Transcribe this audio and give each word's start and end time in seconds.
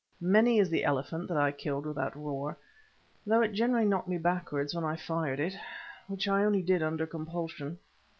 Many 0.19 0.57
is 0.57 0.71
the 0.71 0.83
elephant 0.83 1.27
that 1.27 1.37
I 1.37 1.51
killed 1.51 1.85
with 1.85 1.95
that 1.97 2.15
roer, 2.15 2.57
although 3.27 3.43
it 3.43 3.53
generally 3.53 3.85
knocked 3.85 4.07
me 4.07 4.17
backwards 4.17 4.73
when 4.73 4.83
I 4.83 4.95
fired 4.95 5.39
it, 5.39 5.53
which 6.07 6.27
I 6.27 6.43
only 6.43 6.63
did 6.63 6.81
under 6.81 7.05
compulsion. 7.05 7.77